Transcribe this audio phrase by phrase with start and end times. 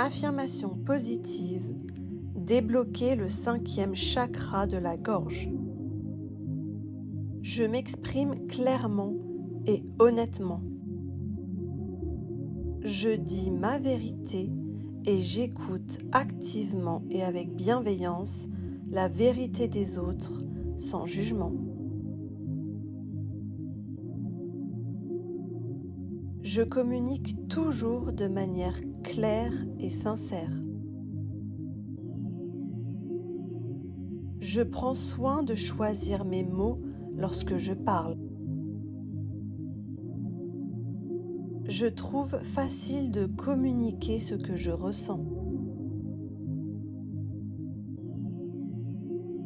[0.00, 1.64] Affirmation positive.
[2.36, 5.48] Débloquer le cinquième chakra de la gorge.
[7.42, 9.12] Je m'exprime clairement
[9.66, 10.62] et honnêtement.
[12.82, 14.52] Je dis ma vérité
[15.04, 18.46] et j'écoute activement et avec bienveillance
[18.92, 20.44] la vérité des autres
[20.78, 21.50] sans jugement.
[26.42, 30.52] Je communique toujours de manière claire et sincère.
[34.40, 36.80] Je prends soin de choisir mes mots
[37.16, 38.16] lorsque je parle.
[41.66, 45.20] Je trouve facile de communiquer ce que je ressens.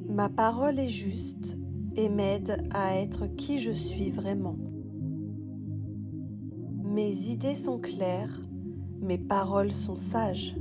[0.08, 1.56] Ma parole est juste
[1.96, 4.56] et m'aide à être qui je suis vraiment.
[6.92, 8.38] Mes idées sont claires,
[9.00, 10.54] mes paroles sont sages.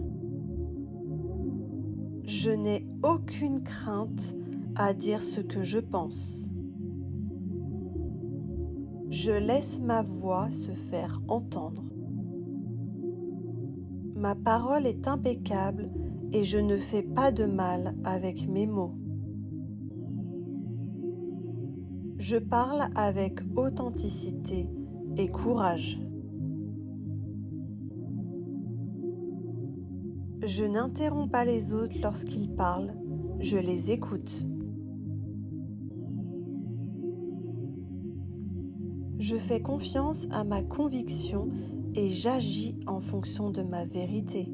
[2.24, 4.34] Je n'ai aucune crainte
[4.78, 6.48] à dire ce que je pense.
[9.10, 11.84] Je laisse ma voix se faire entendre.
[14.16, 15.90] Ma parole est impeccable
[16.32, 18.96] et je ne fais pas de mal avec mes mots.
[22.20, 24.70] Je parle avec authenticité
[25.18, 26.00] et courage.
[30.44, 32.96] Je n'interromps pas les autres lorsqu'ils parlent,
[33.40, 34.44] je les écoute.
[39.20, 41.50] Je fais confiance à ma conviction
[41.94, 44.52] et j'agis en fonction de ma vérité.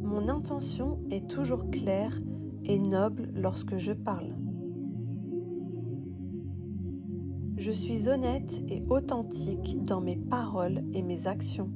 [0.00, 2.20] Mon intention est toujours claire
[2.64, 4.32] et noble lorsque je parle.
[7.56, 11.72] Je suis honnête et authentique dans mes paroles et mes actions.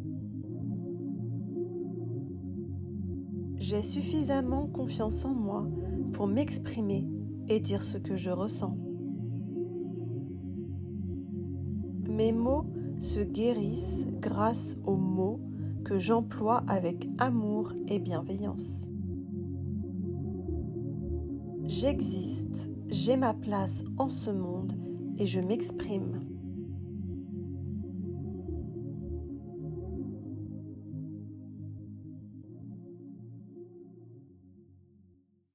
[3.59, 5.67] J'ai suffisamment confiance en moi
[6.13, 7.07] pour m'exprimer
[7.49, 8.77] et dire ce que je ressens.
[12.09, 12.67] Mes mots
[13.01, 15.41] se guérissent grâce aux mots
[15.85, 18.89] que j'emploie avec amour et bienveillance.
[21.65, 24.73] J'existe, j'ai ma place en ce monde
[25.19, 26.21] et je m'exprime.